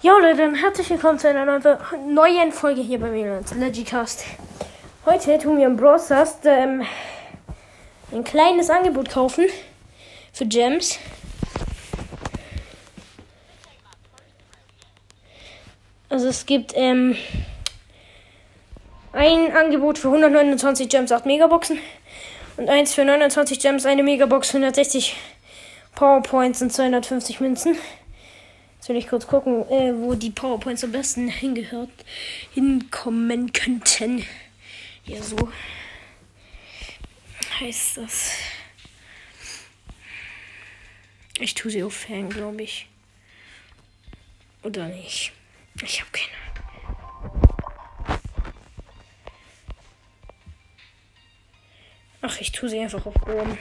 Ja, 0.00 0.16
Leute, 0.16 0.36
dann 0.36 0.54
herzlich 0.54 0.88
willkommen 0.90 1.18
zu 1.18 1.28
einer 1.28 1.58
neuen 2.06 2.52
Folge 2.52 2.80
hier 2.80 3.00
bei 3.00 3.08
mir 3.08 3.32
als 3.32 3.52
Legicast. 3.52 4.22
Heute 5.04 5.38
tun 5.38 5.58
wir 5.58 5.66
im 5.66 5.76
Brawl 5.76 6.00
ähm, 6.44 6.86
ein 8.12 8.22
kleines 8.22 8.70
Angebot 8.70 9.10
kaufen 9.10 9.46
für 10.32 10.46
Gems. 10.46 11.00
Also 16.08 16.28
es 16.28 16.46
gibt 16.46 16.74
ähm, 16.76 17.16
ein 19.12 19.50
Angebot 19.56 19.98
für 19.98 20.10
129 20.10 20.88
Gems, 20.88 21.10
8 21.10 21.26
Megaboxen 21.26 21.80
und 22.56 22.68
eins 22.68 22.94
für 22.94 23.04
29 23.04 23.58
Gems, 23.58 23.84
eine 23.84 24.04
Megabox, 24.04 24.50
160 24.50 25.16
Powerpoints 25.96 26.62
und 26.62 26.72
250 26.72 27.40
Münzen. 27.40 27.76
Jetzt 28.78 28.88
will 28.88 28.96
ich 28.96 29.08
kurz 29.08 29.26
gucken, 29.26 29.68
äh, 29.70 29.92
wo 29.92 30.14
die 30.14 30.30
Powerpoints 30.30 30.84
am 30.84 30.92
besten 30.92 31.28
hingehört, 31.28 31.90
hinkommen 32.54 33.52
könnten. 33.52 34.24
Ja, 35.04 35.20
so 35.20 35.36
heißt 37.60 37.96
das. 37.96 38.32
Ich 41.40 41.54
tue 41.54 41.70
sie 41.70 41.82
auf 41.82 41.94
Fan, 41.94 42.28
glaube 42.30 42.62
ich. 42.62 42.86
Oder 44.62 44.86
nicht. 44.86 45.32
Ich 45.82 46.00
habe 46.00 46.10
keine 46.12 46.38
Ach, 52.20 52.40
ich 52.40 52.52
tue 52.52 52.68
sie 52.68 52.80
einfach 52.80 53.06
auf 53.06 53.14
oben. 53.26 53.58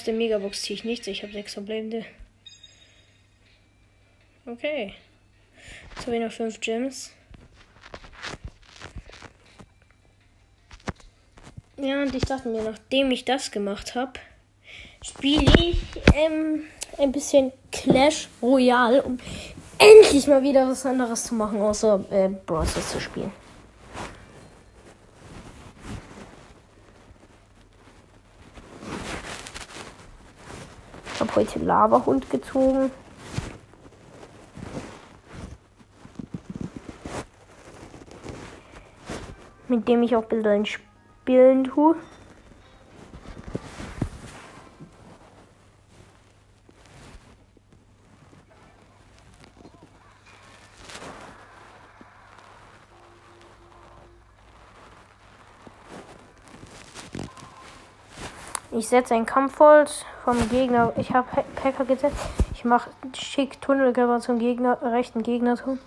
Aus 0.00 0.04
der 0.04 0.14
Megabox 0.14 0.62
ziehe 0.62 0.78
ich 0.78 0.84
nichts. 0.84 1.06
Ich 1.08 1.22
habe 1.22 1.34
sechs 1.34 1.52
verbleibende. 1.52 2.06
Okay. 4.46 4.94
Jetzt 5.94 6.06
habe 6.06 6.16
ich 6.16 6.22
noch 6.22 6.32
fünf 6.32 6.58
Gems. 6.58 7.12
Ja, 11.76 12.00
und 12.00 12.14
ich 12.14 12.22
dachte 12.22 12.48
mir, 12.48 12.62
nachdem 12.62 13.10
ich 13.10 13.26
das 13.26 13.50
gemacht 13.50 13.94
habe, 13.94 14.14
spiele 15.04 15.52
ich 15.58 15.82
ähm, 16.14 16.62
ein 16.96 17.12
bisschen 17.12 17.52
Clash 17.70 18.28
Royale, 18.40 19.02
um 19.02 19.18
endlich 19.76 20.26
mal 20.26 20.42
wieder 20.42 20.66
was 20.66 20.86
anderes 20.86 21.24
zu 21.24 21.34
machen, 21.34 21.60
außer 21.60 22.02
äh, 22.10 22.30
Brawl 22.46 22.66
zu 22.66 23.00
spielen. 23.00 23.32
Habe 31.30 31.40
heute 31.40 31.58
Lava-Hund 31.60 32.30
gezogen. 32.30 32.90
Mit 39.68 39.86
dem 39.86 40.02
ich 40.02 40.16
auch 40.16 40.24
Bilder 40.24 40.60
spielen 40.64 41.64
tue. 41.64 41.94
Ich 58.72 58.88
setze 58.88 59.14
ein 59.14 59.26
Kampfvolt 59.26 60.06
vom 60.22 60.48
Gegner. 60.48 60.92
Ich 60.96 61.12
habe 61.12 61.26
Packer 61.56 61.84
gesetzt. 61.84 62.16
Ich 62.54 62.64
mache 62.64 62.90
schick 63.16 63.60
Tunnelgräber 63.60 64.20
zum 64.20 64.38
Gegner, 64.38 64.78
rechten 64.80 65.24
Gegner 65.24 65.56
zu. 65.56 65.78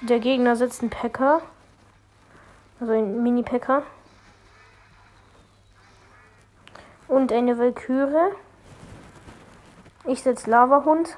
Der 0.00 0.20
Gegner 0.20 0.56
setzt 0.56 0.80
einen 0.80 0.90
Packer. 0.90 1.42
Also 2.80 2.94
ein 2.94 3.22
Mini-Packer. 3.22 3.82
Und 7.08 7.30
eine 7.30 7.58
Valkyrie. 7.58 8.32
Ich 10.06 10.22
setze 10.22 10.48
Lavahund. 10.48 11.16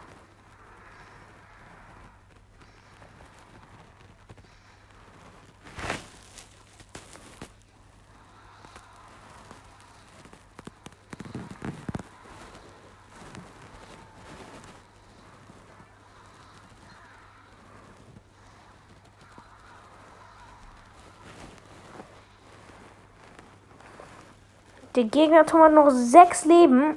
Der 24.97 25.05
Gegnerturm 25.05 25.63
hat 25.63 25.73
noch 25.73 25.91
sechs 25.91 26.47
Leben. 26.47 26.97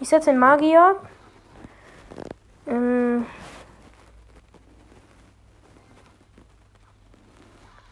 Ich 0.00 0.08
setze 0.08 0.30
den 0.30 0.38
Magier. 0.38 0.96
Ähm 2.66 3.26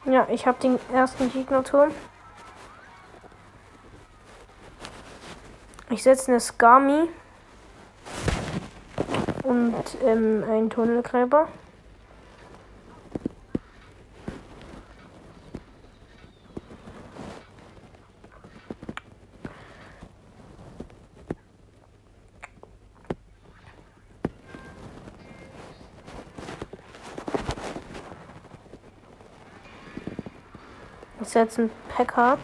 ja, 0.07 0.27
ich 0.31 0.47
habe 0.47 0.59
den 0.61 0.79
ersten 0.95 1.31
Gegnerturm. 1.31 1.91
Ich 5.91 6.03
setze 6.03 6.31
eine 6.31 6.41
Skami 6.41 7.11
und 9.43 9.75
ähm, 10.03 10.43
einen 10.49 10.71
Tunnelgräber. 10.71 11.49
Ich 31.27 31.33
setze 31.33 31.63
einen 31.63 31.71
Packer. 31.89 32.39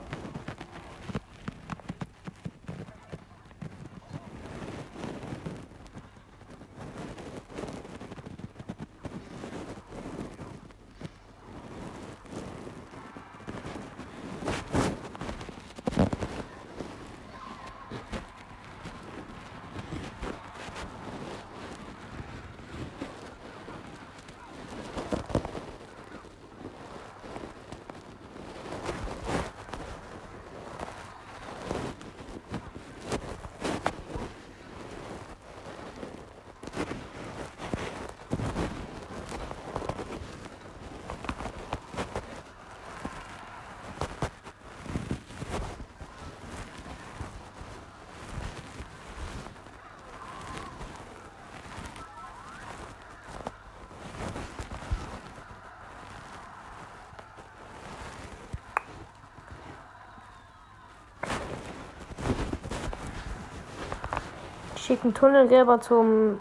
Schicke 64.92 65.04
einen 65.04 65.14
Tunnelgräber 65.14 65.80
zum 65.80 66.38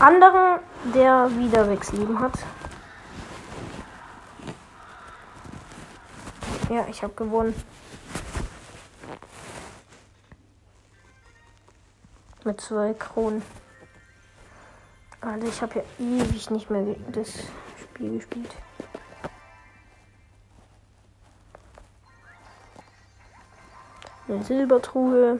anderen, 0.00 0.58
der 0.92 1.30
wieder 1.38 1.66
sechs 1.66 1.92
Leben 1.92 2.18
hat. 2.18 2.32
Ja, 6.68 6.84
ich 6.88 7.04
habe 7.04 7.14
gewonnen. 7.14 7.54
Mit 12.42 12.60
zwei 12.60 12.92
Kronen. 12.94 13.42
Alter, 15.20 15.46
ich 15.46 15.62
habe 15.62 15.78
ja 15.78 15.84
ewig 16.04 16.50
nicht 16.50 16.68
mehr 16.68 16.96
das 17.12 17.34
Spiel 17.80 18.16
gespielt. 18.16 18.50
eine 24.28 24.42
Silbertruhe. 24.42 25.38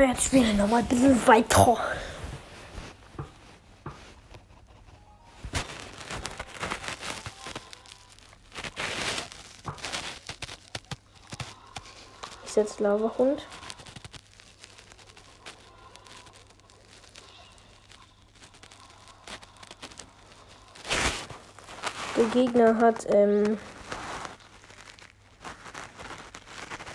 Ja, 0.00 0.06
jetzt 0.06 0.24
spielen 0.24 0.46
wir 0.46 0.54
nochmal 0.54 0.80
ein 0.80 0.86
bisschen 0.86 1.26
weiter. 1.26 1.78
Ich 12.46 12.50
setze 12.50 12.82
Lavahund. 12.82 13.46
Der 22.16 22.24
Gegner 22.28 22.74
hat 22.78 23.04
ähm, 23.10 23.58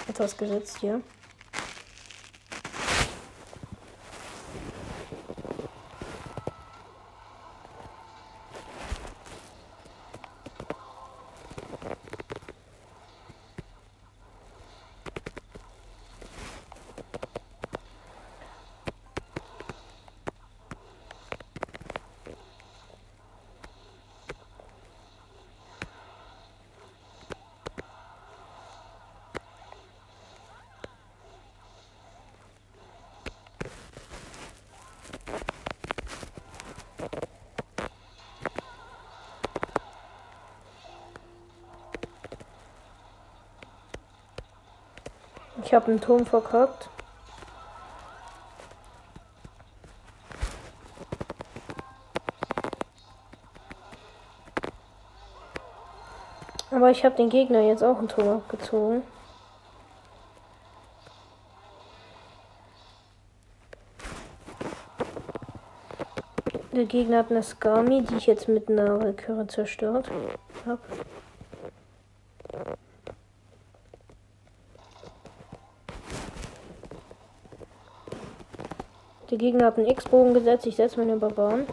etwas 0.08 0.36
gesetzt 0.36 0.80
hier. 0.80 1.04
Ich 45.58 45.63
habe 45.75 45.92
einen 45.92 46.01
Turm 46.01 46.25
verkackt. 46.25 46.89
Aber 56.72 56.89
ich 56.92 57.06
habe 57.06 57.16
den 57.16 57.30
Gegner 57.30 57.62
jetzt 57.62 57.83
auch 57.83 58.00
einen 58.00 58.10
Turm 58.10 58.27
abgezogen. 58.27 59.04
Der 66.74 66.86
Gegner 66.86 67.19
hat 67.19 67.31
eine 67.31 67.42
Skami, 67.42 68.04
die 68.04 68.16
ich 68.16 68.25
jetzt 68.25 68.50
mit 68.50 68.69
einer 68.69 69.00
Recurre 69.00 69.48
zerstört 69.48 70.12
habe. 70.66 70.81
Der 79.36 79.52
Gegner 79.52 79.66
hat 79.66 79.78
einen 79.78 79.90
X-Bogen 79.90 80.34
gesetzt. 80.34 80.66
Ich 80.66 80.78
setze 80.78 80.98
meine 80.98 81.18
Barbaren. 81.18 81.68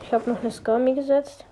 Ich 0.00 0.14
habe 0.14 0.30
noch 0.30 0.40
eine 0.40 0.50
Skami 0.50 0.94
gesetzt. 0.94 1.44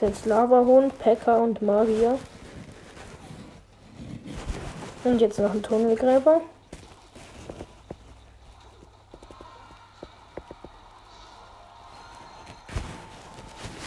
Jetzt 0.00 0.26
Lavahund, 0.26 0.98
Pekka 0.98 1.36
und 1.36 1.62
Magier. 1.62 2.18
Und 5.04 5.20
jetzt 5.20 5.38
noch 5.38 5.52
ein 5.52 5.62
Tunnelgräber. 5.62 6.40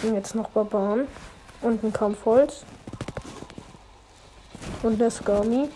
Und 0.03 0.15
jetzt 0.15 0.33
noch 0.35 0.49
Barbaren. 0.49 1.07
Und 1.61 1.83
ein 1.83 1.91
Kampfholz. 1.91 2.63
Und 4.81 4.99
der 4.99 5.11
Skami. 5.11 5.69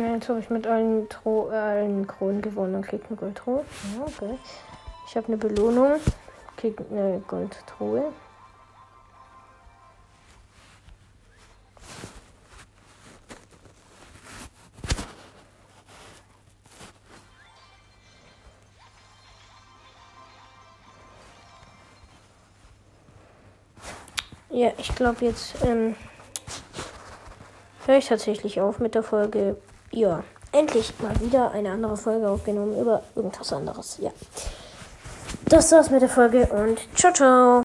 Jetzt 0.00 0.30
habe 0.30 0.40
ich 0.40 0.48
mit 0.48 0.66
allen, 0.66 1.10
Tro 1.10 1.50
äh, 1.50 1.54
allen 1.54 2.06
Kronen 2.06 2.40
gewonnen 2.40 2.74
und 2.76 2.86
krieg 2.86 3.02
eine 3.08 3.18
Goldtruhe. 3.18 3.64
Ja, 3.96 4.02
okay. 4.02 4.38
Ich 5.06 5.16
habe 5.16 5.26
eine 5.28 5.36
Belohnung. 5.36 6.00
Krieg 6.56 6.80
eine 6.90 7.22
Goldtruhe. 7.28 8.12
Ja, 24.48 24.72
ich 24.78 24.94
glaube 24.94 25.24
jetzt 25.26 25.62
ähm, 25.64 25.94
höre 27.86 27.98
ich 27.98 28.08
tatsächlich 28.08 28.60
auf 28.60 28.78
mit 28.78 28.94
der 28.94 29.02
Folge 29.02 29.56
ja, 29.92 30.22
endlich 30.52 30.94
mal 31.00 31.18
wieder 31.20 31.50
eine 31.52 31.70
andere 31.70 31.96
Folge 31.96 32.28
aufgenommen 32.28 32.78
über 32.80 33.02
irgendwas 33.14 33.52
anderes. 33.52 33.98
Ja. 34.00 34.10
Das 35.46 35.72
war's 35.72 35.90
mit 35.90 36.02
der 36.02 36.08
Folge 36.08 36.46
und 36.46 36.78
ciao, 36.94 37.12
ciao. 37.12 37.58